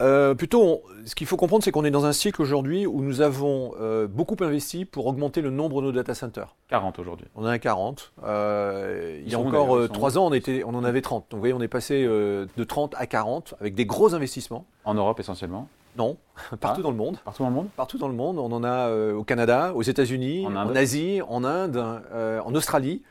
Euh, 0.00 0.34
plutôt, 0.34 0.82
ce 1.06 1.14
qu'il 1.14 1.26
faut 1.26 1.36
comprendre, 1.36 1.64
c'est 1.64 1.72
qu'on 1.72 1.84
est 1.84 1.90
dans 1.90 2.06
un 2.06 2.12
cycle 2.12 2.40
aujourd'hui 2.40 2.86
où 2.86 3.00
nous 3.00 3.20
avons 3.20 3.72
euh, 3.80 4.06
beaucoup 4.06 4.36
investi 4.40 4.84
pour 4.84 5.06
augmenter 5.06 5.40
le 5.40 5.50
nombre 5.50 5.80
de 5.80 5.86
nos 5.86 5.92
data 5.92 6.14
centers. 6.14 6.54
40 6.68 7.00
aujourd'hui. 7.00 7.26
On 7.34 7.42
en 7.42 7.46
a 7.46 7.58
40. 7.58 8.12
Euh, 8.24 9.20
il 9.24 9.30
y 9.30 9.34
a 9.34 9.38
encore 9.38 9.88
3 9.88 10.18
ans, 10.18 10.26
on, 10.26 10.32
était, 10.32 10.62
on 10.64 10.74
en 10.74 10.84
avait 10.84 11.02
30. 11.02 11.26
Donc 11.30 11.38
vous 11.38 11.40
voyez, 11.40 11.54
on 11.54 11.60
est 11.60 11.68
passé 11.68 12.04
de 12.04 12.64
30 12.64 12.94
à 12.96 13.06
40 13.06 13.54
avec 13.60 13.74
des 13.74 13.86
gros 13.86 14.14
investissements. 14.14 14.66
En 14.84 14.94
Europe 14.94 15.18
essentiellement 15.18 15.68
Non, 15.96 16.16
partout 16.60 16.80
ah. 16.80 16.82
dans 16.82 16.90
le 16.90 16.96
monde. 16.96 17.18
Partout 17.24 17.42
dans 17.42 17.48
le 17.48 17.54
monde 17.54 17.68
Partout 17.76 17.98
dans 17.98 18.08
le 18.08 18.14
monde. 18.14 18.38
On 18.38 18.52
en 18.52 18.62
a 18.62 18.92
au 19.12 19.24
Canada, 19.24 19.72
aux 19.74 19.82
États-Unis, 19.82 20.46
en, 20.46 20.54
en, 20.54 20.76
Asie, 20.76 21.20
en 21.28 21.42
Inde, 21.42 22.02
en 22.14 22.54
Australie. 22.54 23.02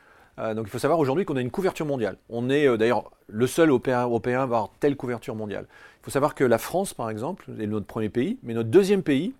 Donc 0.54 0.66
il 0.66 0.70
faut 0.70 0.78
savoir 0.78 0.98
aujourd'hui 0.98 1.24
qu'on 1.24 1.36
a 1.36 1.40
une 1.40 1.50
couverture 1.50 1.86
mondiale. 1.86 2.16
On 2.28 2.48
est 2.48 2.76
d'ailleurs 2.78 3.10
le 3.26 3.46
seul 3.46 3.70
européen, 3.70 4.02
européen 4.02 4.40
à 4.40 4.42
avoir 4.44 4.70
telle 4.80 4.96
couverture 4.96 5.34
mondiale. 5.34 5.66
Il 6.00 6.04
faut 6.04 6.10
savoir 6.10 6.34
que 6.34 6.44
la 6.44 6.58
France, 6.58 6.94
par 6.94 7.10
exemple, 7.10 7.46
est 7.58 7.66
notre 7.66 7.86
premier 7.86 8.08
pays, 8.08 8.38
mais 8.42 8.54
notre 8.54 8.70
deuxième 8.70 9.02
pays, 9.02 9.34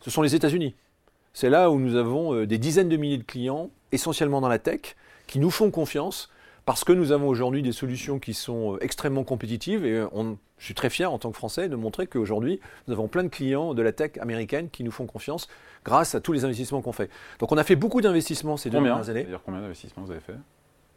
ce 0.00 0.10
sont 0.10 0.22
les 0.22 0.34
États-Unis. 0.34 0.74
C'est 1.32 1.50
là 1.50 1.70
où 1.70 1.78
nous 1.78 1.96
avons 1.96 2.34
euh, 2.34 2.46
des 2.46 2.58
dizaines 2.58 2.88
de 2.88 2.96
milliers 2.96 3.18
de 3.18 3.24
clients, 3.24 3.70
essentiellement 3.92 4.40
dans 4.40 4.48
la 4.48 4.58
tech, 4.58 4.96
qui 5.26 5.38
nous 5.38 5.50
font 5.50 5.70
confiance 5.70 6.30
parce 6.64 6.84
que 6.84 6.92
nous 6.92 7.12
avons 7.12 7.28
aujourd'hui 7.28 7.62
des 7.62 7.72
solutions 7.72 8.18
qui 8.18 8.34
sont 8.34 8.74
euh, 8.74 8.78
extrêmement 8.82 9.24
compétitives 9.24 9.84
et 9.84 9.94
euh, 9.94 10.34
je 10.58 10.64
suis 10.64 10.74
très 10.74 10.90
fier 10.90 11.12
en 11.12 11.18
tant 11.18 11.30
que 11.30 11.36
Français 11.36 11.68
de 11.68 11.76
montrer 11.76 12.06
qu'aujourd'hui, 12.06 12.60
nous 12.86 12.94
avons 12.94 13.08
plein 13.08 13.22
de 13.22 13.28
clients 13.28 13.74
de 13.74 13.82
la 13.82 13.92
tech 13.92 14.12
américaine 14.20 14.68
qui 14.70 14.84
nous 14.84 14.90
font 14.90 15.06
confiance 15.06 15.48
grâce 15.84 16.14
à 16.14 16.20
tous 16.20 16.32
les 16.32 16.44
investissements 16.44 16.82
qu'on 16.82 16.92
fait. 16.92 17.10
Donc 17.38 17.52
on 17.52 17.56
a 17.56 17.64
fait 17.64 17.76
beaucoup 17.76 18.00
d'investissements 18.00 18.56
ces 18.56 18.70
deux 18.70 18.80
dernières 18.80 19.08
années. 19.08 19.26
Combien 19.44 19.60
d'investissements 19.60 20.04
vous 20.04 20.12
avez 20.12 20.20
fait? 20.20 20.34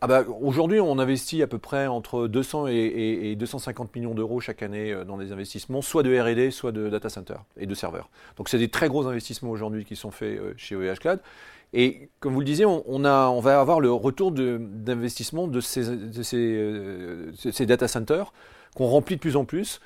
Ah 0.01 0.07
bah, 0.07 0.25
Aujourd'hui, 0.41 0.81
on 0.81 0.99
investit 0.99 1.41
à 1.41 1.47
peu 1.47 1.59
près 1.59 1.87
entre 1.87 2.27
200 2.27 2.67
et, 2.67 3.35
250 3.37 3.95
millions 3.95 4.13
d'euros 4.13 4.41
chaque 4.41 4.61
année 4.61 4.91
euh, 4.91 5.05
dans 5.05 5.17
des 5.17 5.31
investissements, 5.31 5.81
soit 5.81 6.03
de 6.03 6.13
RD, 6.19 6.51
soit 6.51 6.73
de 6.73 6.89
data 6.89 7.07
center 7.07 7.35
et 7.55 7.65
de 7.65 7.73
serveurs. 7.73 8.09
Donc 8.35 8.49
c'est 8.49 8.57
des 8.57 8.67
très 8.67 8.89
gros 8.89 9.07
investissements 9.07 9.51
aujourd'hui 9.51 9.85
qui 9.85 9.95
sont 9.95 10.11
faits 10.11 10.39
chez 10.57 10.75
OVH 10.75 10.99
Cloud. 10.99 11.19
Et 11.73 12.09
comme 12.19 12.33
vous 12.33 12.39
le 12.39 12.45
disiez, 12.45 12.65
on, 12.65 13.05
a, 13.05 13.27
on 13.29 13.39
va 13.39 13.59
avoir 13.59 13.79
le 13.79 13.91
retour 13.91 14.31
d'investissement 14.31 15.47
de, 15.47 15.59
ces, 15.59 15.89
euh, 15.89 17.31
ces, 17.33 17.65
data 17.65 17.87
centers 17.87 18.31
qu'on 18.75 18.85
remplit 18.85 19.15
de 19.15 19.21
plus 19.21 19.35
en 19.35 19.45
plus. 19.45 19.81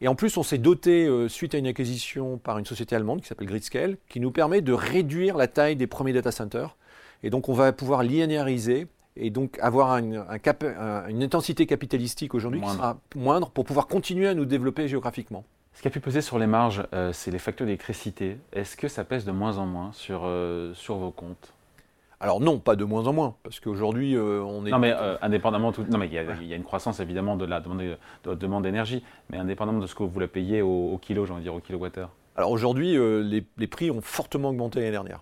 Et 0.00 0.08
en 0.08 0.14
plus, 0.14 0.36
on 0.36 0.42
s'est 0.42 0.58
doté, 0.58 1.08
suite 1.28 1.54
à 1.54 1.58
une 1.58 1.66
acquisition 1.66 2.38
par 2.38 2.58
une 2.58 2.64
société 2.64 2.96
allemande 2.96 3.20
qui 3.20 3.28
s'appelle 3.28 3.46
Gridscale, 3.46 3.96
qui 4.08 4.20
nous 4.20 4.30
permet 4.30 4.60
de 4.60 4.72
réduire 4.72 5.36
la 5.36 5.46
taille 5.46 5.76
des 5.76 5.86
premiers 5.86 6.12
data 6.12 6.32
centers. 6.32 6.76
Et 7.22 7.30
donc, 7.30 7.48
on 7.48 7.54
va 7.54 7.72
pouvoir 7.72 8.02
linéariser 8.02 8.88
et 9.16 9.30
donc 9.30 9.58
avoir 9.60 9.96
une, 9.96 10.24
une 11.08 11.22
intensité 11.22 11.66
capitalistique 11.66 12.34
aujourd'hui 12.34 12.60
qui 12.60 12.68
sera 12.68 12.98
moindre 13.14 13.50
pour 13.50 13.64
pouvoir 13.64 13.86
continuer 13.86 14.28
à 14.28 14.34
nous 14.34 14.44
développer 14.44 14.88
géographiquement. 14.88 15.44
Ce 15.76 15.82
qui 15.82 15.88
a 15.88 15.90
pu 15.90 16.00
peser 16.00 16.22
sur 16.22 16.38
les 16.38 16.46
marges, 16.46 16.84
euh, 16.94 17.12
c'est 17.12 17.30
les 17.30 17.38
factures 17.38 17.66
d'électricité. 17.66 18.38
Est-ce 18.54 18.78
que 18.78 18.88
ça 18.88 19.04
pèse 19.04 19.26
de 19.26 19.30
moins 19.30 19.58
en 19.58 19.66
moins 19.66 19.92
sur, 19.92 20.22
euh, 20.24 20.72
sur 20.72 20.96
vos 20.96 21.10
comptes? 21.10 21.52
Alors 22.18 22.40
non, 22.40 22.58
pas 22.58 22.76
de 22.76 22.84
moins 22.84 23.06
en 23.06 23.12
moins, 23.12 23.34
parce 23.42 23.60
qu'aujourd'hui 23.60 24.16
euh, 24.16 24.40
on 24.40 24.64
est. 24.64 24.70
Non 24.70 24.78
mais 24.78 24.94
indépendamment, 25.20 25.72
tout... 25.72 25.84
non 25.90 25.98
mais 25.98 26.06
il 26.06 26.14
y, 26.14 26.52
a 26.54 26.56
une 26.56 26.64
croissance 26.64 26.98
évidemment 27.00 27.36
de 27.36 27.44
la 27.44 27.60
demande, 27.60 27.98
de 28.24 28.34
demande 28.34 28.62
d'énergie, 28.62 29.04
mais 29.28 29.36
indépendamment 29.36 29.80
de 29.80 29.86
ce 29.86 29.94
que 29.94 30.02
vous 30.02 30.18
la 30.18 30.28
payez 30.28 30.62
au, 30.62 30.94
au 30.94 30.96
kilo, 30.96 31.26
j'ai 31.26 31.32
envie 31.32 31.40
de 31.40 31.44
dire 31.44 31.54
au 31.54 31.60
kilowattheure. 31.60 32.08
Alors 32.36 32.52
aujourd'hui, 32.52 32.92
les, 32.92 33.44
les, 33.58 33.66
prix 33.66 33.90
ont 33.90 34.00
fortement 34.00 34.48
augmenté 34.48 34.78
l'année 34.78 34.92
dernière. 34.92 35.20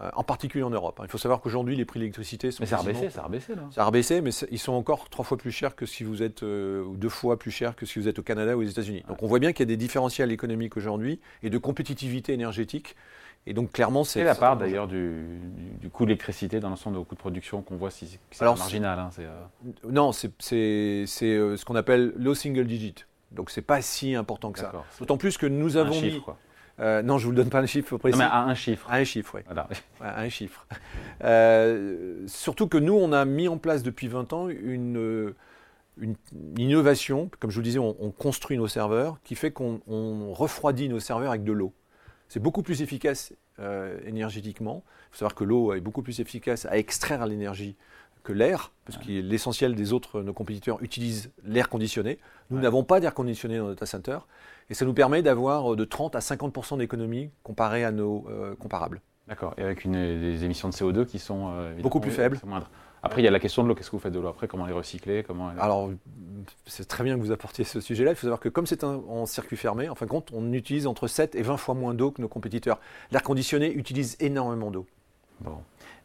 Euh, 0.00 0.10
en 0.14 0.24
particulier 0.24 0.64
en 0.64 0.70
Europe. 0.70 0.98
Hein. 1.00 1.04
Il 1.06 1.10
faut 1.10 1.18
savoir 1.18 1.40
qu'aujourd'hui, 1.40 1.76
les 1.76 1.84
prix 1.84 1.98
de 1.98 2.04
l'électricité 2.04 2.50
sont. 2.50 2.62
Mais 2.62 2.66
ça 2.66 2.76
a 2.76 2.80
rebaissé, 2.80 3.10
ça 3.10 3.22
a 3.22 3.24
rebaissé 3.24 3.54
là. 3.54 3.62
Ça 3.70 3.82
a 3.82 3.84
rebaissé, 3.84 4.20
mais 4.20 4.30
ils 4.50 4.58
sont 4.58 4.72
encore 4.72 5.08
trois 5.08 5.24
fois 5.24 5.36
plus 5.36 5.52
chers 5.52 5.76
que 5.76 5.86
si 5.86 6.04
vous 6.04 6.22
êtes, 6.22 6.42
euh, 6.42 6.84
ou 6.84 6.96
deux 6.96 7.08
fois 7.08 7.38
plus 7.38 7.50
chers 7.50 7.76
que 7.76 7.86
si 7.86 7.98
vous 7.98 8.08
êtes 8.08 8.18
au 8.18 8.22
Canada 8.22 8.56
ou 8.56 8.60
aux 8.60 8.64
États-Unis. 8.64 9.04
Donc 9.08 9.22
on 9.22 9.26
voit 9.26 9.38
bien 9.38 9.52
qu'il 9.52 9.60
y 9.60 9.68
a 9.68 9.72
des 9.72 9.76
différentiels 9.76 10.32
économiques 10.32 10.76
aujourd'hui 10.76 11.20
et 11.42 11.50
de 11.50 11.58
compétitivité 11.58 12.32
énergétique. 12.32 12.96
Et 13.48 13.54
donc 13.54 13.70
clairement, 13.70 14.02
c'est. 14.02 14.24
la 14.24 14.34
part 14.34 14.56
d'ailleurs 14.56 14.88
du, 14.88 15.40
coût 15.92 16.04
de 16.04 16.08
l'électricité 16.08 16.58
dans 16.58 16.68
l'ensemble 16.68 16.98
de 16.98 17.02
coûts 17.04 17.14
de 17.14 17.20
production 17.20 17.62
qu'on 17.62 17.76
voit 17.76 17.90
si 17.90 18.18
c'est 18.30 18.44
marginal. 18.44 18.98
Hein, 18.98 19.10
euh. 19.20 19.44
Non, 19.88 20.12
c'est 20.12 20.32
ce 20.40 21.64
qu'on 21.64 21.76
appelle 21.76 22.12
low 22.16 22.34
single 22.34 22.66
digit. 22.66 22.94
Donc 23.32 23.50
c'est 23.50 23.62
pas 23.62 23.82
si 23.82 24.14
important 24.14 24.50
que 24.50 24.58
ça. 24.58 24.72
D'autant 24.98 25.16
plus 25.16 25.38
que 25.38 25.46
nous 25.46 25.76
avons 25.76 26.00
mis. 26.00 26.20
Euh, 26.78 27.02
non, 27.02 27.18
je 27.18 27.24
ne 27.24 27.26
vous 27.26 27.30
le 27.32 27.36
donne 27.36 27.50
pas 27.50 27.60
un 27.60 27.66
chiffre 27.66 27.96
précis. 27.96 28.18
Non, 28.18 28.24
mais 28.24 28.30
à 28.30 28.42
un 28.42 28.54
chiffre. 28.54 28.86
À 28.90 28.96
un 28.96 29.04
chiffre, 29.04 29.34
oui. 29.36 29.40
Voilà. 29.46 29.68
À 30.00 30.20
un 30.20 30.28
chiffre. 30.28 30.66
Euh, 31.24 32.22
surtout 32.26 32.68
que 32.68 32.76
nous, 32.76 32.94
on 32.94 33.12
a 33.12 33.24
mis 33.24 33.48
en 33.48 33.58
place 33.58 33.82
depuis 33.82 34.08
20 34.08 34.32
ans 34.32 34.48
une, 34.48 35.34
une 36.00 36.16
innovation. 36.58 37.30
Comme 37.40 37.50
je 37.50 37.56
vous 37.56 37.62
disais, 37.62 37.78
on, 37.78 38.10
construit 38.10 38.56
nos 38.56 38.68
serveurs 38.68 39.18
qui 39.24 39.34
fait 39.34 39.50
qu'on 39.50 39.80
refroidit 40.32 40.88
nos 40.88 41.00
serveurs 41.00 41.30
avec 41.30 41.44
de 41.44 41.52
l'eau. 41.52 41.72
C'est 42.28 42.40
beaucoup 42.40 42.62
plus 42.62 42.82
efficace 42.82 43.32
euh, 43.60 43.98
énergétiquement. 44.04 44.82
Il 44.86 45.12
faut 45.12 45.18
savoir 45.18 45.34
que 45.34 45.44
l'eau 45.44 45.72
est 45.72 45.80
beaucoup 45.80 46.02
plus 46.02 46.20
efficace 46.20 46.66
à 46.66 46.76
extraire 46.76 47.24
l'énergie 47.26 47.76
que 48.26 48.32
l'air, 48.32 48.72
parce 48.84 48.98
que 48.98 49.10
l'essentiel 49.10 49.74
des 49.74 49.92
autres, 49.92 50.22
nos 50.22 50.32
compétiteurs, 50.32 50.82
utilisent 50.82 51.30
l'air 51.44 51.68
conditionné. 51.68 52.18
Nous 52.50 52.58
n'avons 52.58 52.82
pas 52.82 53.00
d'air 53.00 53.14
conditionné 53.14 53.58
dans 53.58 53.64
notre 53.64 53.76
data 53.76 53.86
center, 53.86 54.18
et 54.68 54.74
ça 54.74 54.84
nous 54.84 54.94
permet 54.94 55.22
d'avoir 55.22 55.72
euh, 55.72 55.76
de 55.76 55.84
30 55.84 56.16
à 56.16 56.18
50% 56.18 56.78
d'économie 56.78 57.30
comparé 57.42 57.84
à 57.84 57.92
nos 57.92 58.26
euh, 58.28 58.54
comparables. 58.56 59.00
D'accord, 59.28 59.54
et 59.58 59.62
avec 59.62 59.84
une, 59.84 59.92
des 59.92 60.44
émissions 60.44 60.68
de 60.68 60.74
CO2 60.74 61.06
qui 61.06 61.18
sont 61.18 61.52
beaucoup 61.80 61.98
plus 61.98 62.12
faibles. 62.12 62.38
Moindres. 62.44 62.70
Après, 63.02 63.20
il 63.20 63.24
y 63.24 63.28
a 63.28 63.30
la 63.30 63.40
question 63.40 63.62
de 63.62 63.68
l'eau. 63.68 63.74
Qu'est-ce 63.74 63.90
que 63.90 63.96
vous 63.96 64.02
faites 64.02 64.12
de 64.12 64.20
l'eau 64.20 64.28
après? 64.28 64.48
Comment 64.48 64.66
les 64.66 64.72
recycler 64.72 65.22
comment 65.22 65.48
Alors, 65.48 65.90
c'est 66.64 66.86
très 66.86 67.04
bien 67.04 67.16
que 67.16 67.20
vous 67.20 67.32
apportiez 67.32 67.64
ce 67.64 67.80
sujet-là. 67.80 68.12
Il 68.12 68.14
faut 68.14 68.22
savoir 68.22 68.40
que 68.40 68.48
comme 68.48 68.66
c'est 68.66 68.84
en 68.84 69.26
circuit 69.26 69.56
fermé, 69.56 69.88
en 69.88 69.94
fin 69.94 70.06
de 70.06 70.10
compte, 70.10 70.30
on 70.32 70.52
utilise 70.52 70.86
entre 70.86 71.06
7 71.06 71.34
et 71.34 71.42
20 71.42 71.56
fois 71.56 71.74
moins 71.74 71.94
d'eau 71.94 72.10
que 72.10 72.20
nos 72.20 72.28
compétiteurs. 72.28 72.80
L'air 73.12 73.22
conditionné 73.22 73.72
utilise 73.72 74.16
énormément 74.20 74.70
d'eau. 74.70 74.86
Bon. 75.40 75.58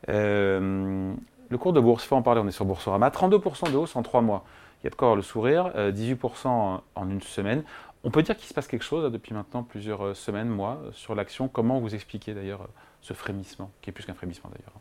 Euh, 0.09 1.13
le 1.51 1.57
cours 1.57 1.73
de 1.73 1.81
bourse, 1.81 2.05
il 2.05 2.07
faut 2.07 2.15
en 2.15 2.21
parler, 2.21 2.39
on 2.41 2.47
est 2.47 2.51
sur 2.51 2.63
Boursorama. 2.63 3.09
32% 3.09 3.71
de 3.71 3.75
hausse 3.75 3.97
en 3.97 4.03
3 4.03 4.21
mois. 4.21 4.45
Il 4.81 4.85
y 4.85 4.87
a 4.87 4.89
de 4.89 4.95
quoi 4.95 5.17
le 5.17 5.21
sourire. 5.21 5.73
18% 5.75 6.47
euh, 6.47 6.77
en 6.95 7.09
une 7.09 7.21
semaine. 7.21 7.63
On 8.05 8.09
peut 8.09 8.23
dire 8.23 8.37
qu'il 8.37 8.47
se 8.47 8.53
passe 8.53 8.67
quelque 8.67 8.85
chose 8.85 9.11
depuis 9.11 9.33
maintenant 9.33 9.61
plusieurs 9.61 10.01
euh, 10.01 10.13
semaines, 10.13 10.47
mois, 10.47 10.81
sur 10.93 11.13
l'action. 11.13 11.49
Comment 11.49 11.81
vous 11.81 11.93
expliquez 11.93 12.33
d'ailleurs 12.33 12.69
ce 13.01 13.13
frémissement, 13.13 13.69
qui 13.81 13.89
est 13.89 13.93
plus 13.93 14.05
qu'un 14.05 14.13
frémissement 14.13 14.49
d'ailleurs 14.49 14.73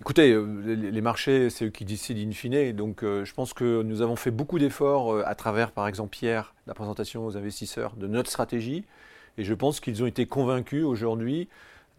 Écoutez, 0.00 0.40
les 0.64 1.00
marchés, 1.00 1.50
c'est 1.50 1.66
eux 1.66 1.70
qui 1.70 1.84
décident 1.84 2.20
in 2.20 2.32
fine. 2.32 2.72
Donc, 2.72 3.00
je 3.02 3.34
pense 3.34 3.52
que 3.52 3.82
nous 3.82 4.00
avons 4.00 4.14
fait 4.14 4.30
beaucoup 4.30 4.60
d'efforts 4.60 5.18
à 5.26 5.34
travers, 5.34 5.72
par 5.72 5.88
exemple, 5.88 6.10
Pierre, 6.10 6.54
la 6.68 6.74
présentation 6.74 7.26
aux 7.26 7.36
investisseurs 7.36 7.96
de 7.96 8.06
notre 8.06 8.30
stratégie. 8.30 8.84
Et 9.38 9.42
je 9.42 9.52
pense 9.54 9.80
qu'ils 9.80 10.00
ont 10.04 10.06
été 10.06 10.24
convaincus 10.24 10.84
aujourd'hui 10.84 11.48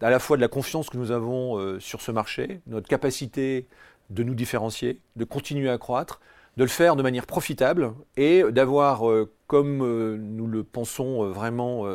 à 0.00 0.08
la 0.08 0.18
fois 0.18 0.38
de 0.38 0.40
la 0.40 0.48
confiance 0.48 0.88
que 0.88 0.96
nous 0.96 1.10
avons 1.10 1.78
sur 1.78 2.00
ce 2.00 2.10
marché, 2.10 2.62
notre 2.66 2.88
capacité 2.88 3.66
de 4.10 4.22
nous 4.22 4.34
différencier, 4.34 5.00
de 5.16 5.24
continuer 5.24 5.70
à 5.70 5.78
croître, 5.78 6.20
de 6.60 6.64
le 6.64 6.68
faire 6.68 6.94
de 6.94 7.02
manière 7.02 7.24
profitable 7.24 7.94
et 8.18 8.42
d'avoir, 8.50 9.08
euh, 9.08 9.32
comme 9.46 9.82
euh, 9.82 10.18
nous 10.20 10.46
le 10.46 10.62
pensons 10.62 11.24
euh, 11.24 11.30
vraiment 11.30 11.86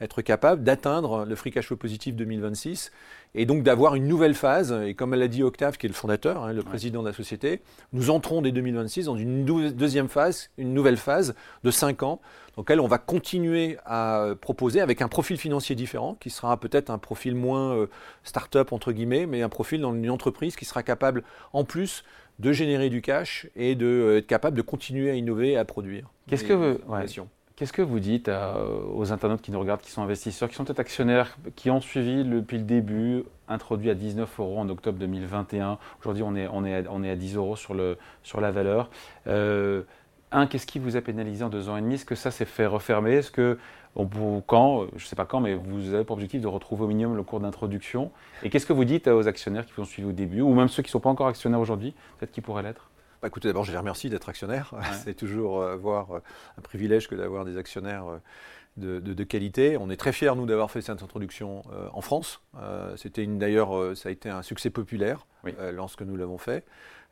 être 0.00 0.22
capable, 0.22 0.64
d'atteindre 0.64 1.26
le 1.26 1.34
free 1.34 1.50
cash 1.50 1.66
flow 1.66 1.76
positif 1.76 2.16
2026 2.16 2.90
et 3.34 3.44
donc 3.44 3.62
d'avoir 3.64 3.96
une 3.96 4.08
nouvelle 4.08 4.34
phase. 4.34 4.72
Et 4.86 4.94
comme 4.94 5.14
l'a 5.14 5.28
dit 5.28 5.42
Octave, 5.42 5.76
qui 5.76 5.84
est 5.84 5.90
le 5.90 5.94
fondateur, 5.94 6.42
hein, 6.42 6.54
le 6.54 6.62
président 6.62 7.02
de 7.02 7.08
la 7.08 7.12
société, 7.12 7.60
nous 7.92 8.08
entrons 8.08 8.40
dès 8.40 8.50
2026 8.50 9.04
dans 9.04 9.16
une 9.16 9.44
deuxième 9.44 10.08
phase, 10.08 10.48
une 10.56 10.72
nouvelle 10.72 10.96
phase 10.96 11.34
de 11.62 11.70
5 11.70 12.02
ans, 12.02 12.22
dans 12.56 12.62
laquelle 12.62 12.80
on 12.80 12.86
va 12.86 12.98
continuer 12.98 13.76
à 13.84 14.28
proposer 14.40 14.80
avec 14.80 15.02
un 15.02 15.08
profil 15.08 15.36
financier 15.36 15.74
différent, 15.74 16.16
qui 16.18 16.30
sera 16.30 16.56
peut-être 16.56 16.88
un 16.88 16.98
profil 16.98 17.34
moins 17.34 17.86
start-up, 18.22 18.72
entre 18.72 18.92
guillemets, 18.92 19.26
mais 19.26 19.42
un 19.42 19.48
profil 19.50 19.82
dans 19.82 19.92
une 19.92 20.08
entreprise 20.08 20.56
qui 20.56 20.64
sera 20.64 20.82
capable, 20.82 21.24
en 21.52 21.64
plus, 21.64 22.04
de 22.38 22.52
générer 22.52 22.90
du 22.90 23.00
cash 23.00 23.46
et 23.56 23.74
d'être 23.74 23.86
euh, 23.86 24.20
capable 24.20 24.56
de 24.56 24.62
continuer 24.62 25.10
à 25.10 25.14
innover 25.14 25.52
et 25.52 25.56
à 25.56 25.64
produire. 25.64 26.10
Qu'est-ce 26.28 26.44
que 26.44 26.52
vous, 26.52 26.78
Qu'est-ce 27.56 27.72
que 27.72 27.82
vous 27.82 28.00
dites 28.00 28.28
aux 28.92 29.12
internautes 29.12 29.40
qui 29.40 29.52
nous 29.52 29.60
regardent, 29.60 29.80
qui 29.80 29.92
sont 29.92 30.02
investisseurs, 30.02 30.48
qui 30.48 30.56
sont 30.56 30.64
peut-être 30.64 30.80
actionnaires, 30.80 31.36
qui 31.54 31.70
ont 31.70 31.80
suivi 31.80 32.24
depuis 32.24 32.58
le 32.58 32.64
début, 32.64 33.22
introduit 33.46 33.90
à 33.90 33.94
19 33.94 34.40
euros 34.40 34.58
en 34.58 34.68
octobre 34.68 34.98
2021. 34.98 35.78
Aujourd'hui, 36.00 36.24
on 36.24 36.34
est, 36.34 36.48
on, 36.48 36.64
est 36.64 36.84
à, 36.84 36.90
on 36.90 37.04
est 37.04 37.10
à 37.10 37.14
10 37.14 37.36
euros 37.36 37.54
sur, 37.54 37.74
le, 37.74 37.96
sur 38.24 38.40
la 38.40 38.50
valeur. 38.50 38.90
Euh, 39.28 39.82
un, 40.32 40.48
qu'est-ce 40.48 40.66
qui 40.66 40.80
vous 40.80 40.96
a 40.96 41.00
pénalisé 41.00 41.44
en 41.44 41.48
deux 41.48 41.68
ans 41.68 41.76
et 41.76 41.80
demi? 41.80 41.94
Est-ce 41.94 42.04
que 42.04 42.16
ça 42.16 42.32
s'est 42.32 42.44
fait 42.44 42.66
refermer? 42.66 43.12
Est-ce 43.14 43.30
que 43.30 43.56
quand, 44.46 44.82
euh, 44.82 44.86
je 44.96 45.04
ne 45.04 45.08
sais 45.08 45.16
pas 45.16 45.24
quand, 45.24 45.40
mais 45.40 45.54
vous 45.54 45.94
avez 45.94 46.04
pour 46.04 46.14
objectif 46.14 46.40
de 46.40 46.46
retrouver 46.46 46.84
au 46.84 46.88
minimum 46.88 47.16
le 47.16 47.22
cours 47.22 47.40
d'introduction. 47.40 48.10
Et 48.42 48.50
qu'est-ce 48.50 48.66
que 48.66 48.72
vous 48.72 48.84
dites 48.84 49.08
aux 49.08 49.28
actionnaires 49.28 49.66
qui 49.66 49.72
vous 49.76 49.82
ont 49.82 49.86
suivi 49.86 50.08
au 50.08 50.12
début, 50.12 50.40
ou 50.40 50.54
même 50.54 50.68
ceux 50.68 50.82
qui 50.82 50.88
ne 50.88 50.92
sont 50.92 51.00
pas 51.00 51.10
encore 51.10 51.28
actionnaires 51.28 51.60
aujourd'hui, 51.60 51.94
peut-être 52.18 52.32
qui 52.32 52.40
pourraient 52.40 52.62
l'être? 52.62 52.90
Bah, 53.22 53.28
écoutez, 53.28 53.48
d'abord, 53.48 53.64
je 53.64 53.72
les 53.72 53.78
remercie 53.78 54.10
d'être 54.10 54.28
actionnaire. 54.28 54.74
C'est 55.04 55.14
toujours 55.14 55.62
euh, 55.62 55.72
avoir 55.72 56.12
euh, 56.12 56.18
un 56.58 56.60
privilège 56.60 57.08
que 57.08 57.14
d'avoir 57.14 57.44
des 57.44 57.56
actionnaires 57.56 58.04
de, 58.76 59.24
qualité. 59.24 59.76
On 59.78 59.90
est 59.90 59.96
très 59.96 60.12
fiers, 60.12 60.34
nous, 60.36 60.46
d'avoir 60.46 60.70
fait 60.70 60.82
cette 60.82 61.02
introduction 61.02 61.62
en 61.92 62.00
France. 62.00 62.40
C'était 62.96 63.26
d'ailleurs, 63.26 63.96
ça 63.96 64.08
a 64.08 64.12
été 64.12 64.28
un 64.28 64.42
succès 64.42 64.70
populaire 64.70 65.26
lorsque 65.72 66.02
nous 66.02 66.16
l'avons 66.16 66.38
fait. 66.38 66.64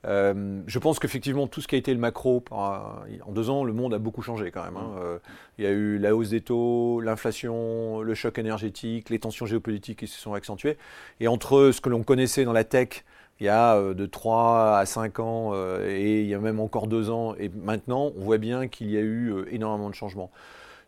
Euh, 0.04 0.60
je 0.66 0.78
pense 0.78 0.98
qu'effectivement, 0.98 1.46
tout 1.46 1.60
ce 1.60 1.68
qui 1.68 1.74
a 1.74 1.78
été 1.78 1.92
le 1.92 2.00
macro, 2.00 2.44
en 2.50 3.32
deux 3.32 3.50
ans, 3.50 3.64
le 3.64 3.72
monde 3.72 3.94
a 3.94 3.98
beaucoup 3.98 4.22
changé 4.22 4.50
quand 4.50 4.64
même. 4.64 4.76
Hein. 4.76 4.90
Mm. 4.94 4.98
Euh, 4.98 5.18
il 5.58 5.64
y 5.64 5.66
a 5.66 5.70
eu 5.70 5.98
la 5.98 6.16
hausse 6.16 6.30
des 6.30 6.40
taux, 6.40 7.00
l'inflation, 7.00 8.00
le 8.02 8.14
choc 8.14 8.38
énergétique, 8.38 9.10
les 9.10 9.18
tensions 9.18 9.46
géopolitiques 9.46 10.00
qui 10.00 10.06
se 10.06 10.18
sont 10.18 10.34
accentuées. 10.34 10.76
Et 11.20 11.28
entre 11.28 11.70
ce 11.72 11.80
que 11.80 11.88
l'on 11.88 12.02
connaissait 12.02 12.44
dans 12.44 12.52
la 12.52 12.64
tech 12.64 13.04
il 13.40 13.46
y 13.46 13.48
a 13.48 13.76
euh, 13.76 13.94
de 13.94 14.06
3 14.06 14.78
à 14.78 14.86
5 14.86 15.18
ans 15.18 15.54
et 15.84 16.20
il 16.20 16.26
y 16.26 16.34
a 16.34 16.38
même 16.38 16.60
encore 16.60 16.86
2 16.86 17.10
ans, 17.10 17.34
et 17.38 17.48
maintenant, 17.48 18.12
on 18.16 18.20
voit 18.20 18.38
bien 18.38 18.68
qu'il 18.68 18.90
y 18.90 18.96
a 18.96 19.00
eu 19.00 19.34
énormément 19.50 19.90
de 19.90 19.94
changements. 19.94 20.30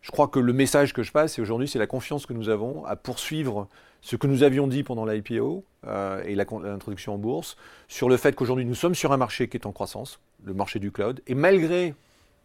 Je 0.05 0.11
crois 0.11 0.29
que 0.29 0.39
le 0.39 0.53
message 0.53 0.93
que 0.93 1.03
je 1.03 1.11
passe 1.11 1.39
aujourd'hui, 1.39 1.67
c'est 1.67 1.79
la 1.79 1.87
confiance 1.87 2.27
que 2.27 2.35
nous 2.35 2.51
avons 2.51 2.85
à 2.85 2.95
poursuivre 2.95 3.69
ce 4.03 4.17
que 4.17 4.27
nous 4.27 4.43
avions 4.43 4.67
dit 4.67 4.83
pendant 4.83 5.07
l'IPO 5.07 5.65
euh, 5.87 6.23
et 6.27 6.35
l'introduction 6.35 7.15
en 7.15 7.17
bourse, 7.17 7.57
sur 7.89 8.11
le 8.11 8.19
fait 8.19 8.35
qu'aujourd'hui 8.35 8.67
nous 8.67 8.75
sommes 8.75 8.95
sur 8.95 9.13
un 9.13 9.17
marché 9.17 9.49
qui 9.49 9.57
est 9.57 9.65
en 9.65 9.73
croissance, 9.73 10.21
le 10.45 10.53
marché 10.53 10.79
du 10.79 10.93
cloud, 10.93 11.23
et 11.27 11.35
malgré 11.35 11.95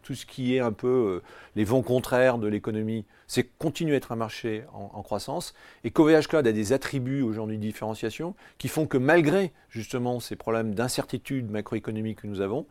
tout 0.04 0.16
ce 0.16 0.25
qui 0.25 0.56
est 0.56 0.62
un 0.62 0.72
peu 0.72 0.88
euh, 0.88 1.22
les 1.58 1.66
vents 1.66 1.82
contraires 1.82 2.38
de 2.38 2.48
l'économie, 2.48 3.04
c'est 3.28 3.44
continuer 3.44 3.96
à 3.96 3.98
être 3.98 4.13
un 4.13 4.16
marché 4.16 4.63
en, 4.72 5.04
croissance, 5.04 5.54
et 5.84 5.92
qu'OVH 5.92 6.28
Cloud 6.30 6.48
a 6.48 6.54
des 6.54 6.72
attributs 6.72 7.24
aujourd'hui 7.24 7.58
de 7.58 7.62
différenciation 7.62 8.36
qui 8.58 8.70
font 8.70 8.88
que 8.88 8.98
malgré 8.98 9.51
justement 9.70 10.22
ces 10.22 10.38
problèmes 10.38 10.74
d'incertitude 10.74 11.51
macroéconomique 11.51 12.22
que 12.22 12.28
nous 12.28 12.39
avons, 12.39 12.68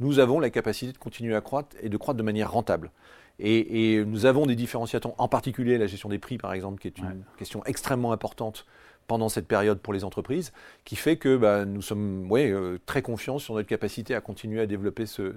nous 0.00 0.18
avons 0.18 0.40
la 0.40 0.50
capacité 0.50 0.92
de 0.92 0.98
continuer 0.98 1.36
à 1.36 1.40
croître 1.40 1.76
et 1.80 1.88
de 1.88 1.96
croître 1.96 2.18
de 2.18 2.24
manière 2.24 2.50
rentable. 2.50 2.90
Et, 3.38 4.04
nous 4.04 4.26
avons 4.26 4.46
des 4.46 4.54
différenciateurs, 4.54 5.14
en 5.18 5.28
particulier 5.28 5.78
la 5.78 5.86
gestion 5.86 6.08
des 6.08 6.18
prix, 6.18 6.38
par 6.38 6.52
exemple, 6.52 6.80
qui 6.80 6.88
est 6.88 6.98
une 6.98 7.24
question 7.38 7.64
extrêmement 7.64 8.12
importante 8.12 8.66
pendant 9.06 9.28
cette 9.28 9.46
période 9.46 9.80
pour 9.80 9.92
les 9.92 10.04
entreprises, 10.04 10.52
qui 10.84 10.96
fait 10.96 11.16
que 11.16 11.36
bah, 11.36 11.64
nous 11.64 11.82
sommes 11.82 12.28
euh, 12.32 12.78
très 12.86 13.02
confiants 13.02 13.38
sur 13.38 13.54
notre 13.54 13.68
capacité 13.68 14.14
à 14.14 14.20
continuer 14.20 14.60
à 14.60 14.66
développer 14.66 15.06
ce, 15.06 15.32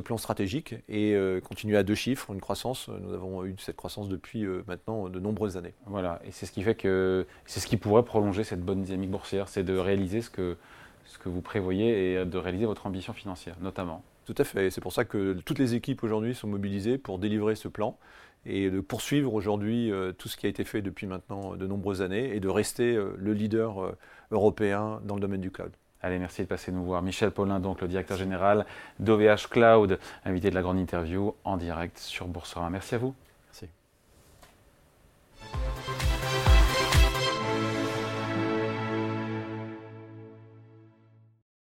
plan 0.00 0.16
stratégique 0.16 0.74
et 0.88 1.14
euh, 1.14 1.40
continuer 1.40 1.76
à 1.76 1.82
deux 1.82 1.94
chiffres, 1.94 2.32
une 2.32 2.40
croissance. 2.40 2.88
Nous 2.88 3.12
avons 3.12 3.44
eu 3.44 3.54
cette 3.58 3.76
croissance 3.76 4.08
depuis 4.08 4.44
euh, 4.44 4.62
maintenant 4.66 5.08
de 5.08 5.20
nombreuses 5.20 5.56
années. 5.56 5.74
Voilà, 5.86 6.20
et 6.24 6.32
c'est 6.32 6.46
ce 6.46 6.52
qui 6.52 6.62
fait 6.62 6.74
que 6.74 7.26
c'est 7.44 7.60
ce 7.60 7.66
qui 7.66 7.76
pourrait 7.76 8.04
prolonger 8.04 8.44
cette 8.44 8.62
bonne 8.62 8.82
dynamique 8.82 9.10
boursière, 9.10 9.48
c'est 9.48 9.62
de 9.62 9.76
réaliser 9.76 10.22
ce 10.22 10.30
que, 10.30 10.56
ce 11.04 11.18
que 11.18 11.28
vous 11.28 11.42
prévoyez 11.42 12.14
et 12.14 12.24
de 12.24 12.38
réaliser 12.38 12.66
votre 12.66 12.86
ambition 12.86 13.12
financière, 13.12 13.56
notamment. 13.60 14.02
Tout 14.26 14.34
à 14.38 14.44
fait. 14.44 14.70
C'est 14.70 14.80
pour 14.80 14.92
ça 14.92 15.04
que 15.04 15.32
toutes 15.44 15.58
les 15.58 15.74
équipes 15.74 16.02
aujourd'hui 16.02 16.34
sont 16.34 16.46
mobilisées 16.48 16.98
pour 16.98 17.18
délivrer 17.18 17.54
ce 17.56 17.68
plan 17.68 17.98
et 18.46 18.70
de 18.70 18.80
poursuivre 18.80 19.34
aujourd'hui 19.34 19.92
euh, 19.92 20.12
tout 20.12 20.28
ce 20.28 20.36
qui 20.36 20.46
a 20.46 20.48
été 20.48 20.64
fait 20.64 20.82
depuis 20.82 21.06
maintenant 21.06 21.56
de 21.56 21.66
nombreuses 21.66 22.02
années 22.02 22.34
et 22.34 22.40
de 22.40 22.48
rester 22.48 22.94
euh, 22.94 23.14
le 23.18 23.34
leader 23.34 23.82
euh, 23.82 23.96
européen 24.30 25.00
dans 25.04 25.14
le 25.14 25.20
domaine 25.20 25.40
du 25.40 25.50
cloud. 25.50 25.72
Allez, 26.02 26.18
merci 26.18 26.42
de 26.42 26.46
passer 26.46 26.72
nous 26.72 26.84
voir. 26.84 27.02
Michel 27.02 27.30
Paulin, 27.30 27.60
donc 27.60 27.82
le 27.82 27.88
directeur 27.88 28.16
général 28.16 28.64
d'OVH 29.00 29.48
Cloud, 29.50 29.98
invité 30.24 30.48
de 30.48 30.54
la 30.54 30.62
grande 30.62 30.78
interview 30.78 31.34
en 31.44 31.58
direct 31.58 31.98
sur 31.98 32.26
Boursorama. 32.26 32.70
Merci 32.70 32.94
à 32.94 32.98
vous. 32.98 33.14